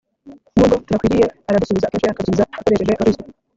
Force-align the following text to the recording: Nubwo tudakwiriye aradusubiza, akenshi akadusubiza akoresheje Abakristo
Nubwo 0.55 0.75
tudakwiriye 0.85 1.25
aradusubiza, 1.49 1.85
akenshi 1.87 2.11
akadusubiza 2.13 2.45
akoresheje 2.57 2.91
Abakristo 2.93 3.23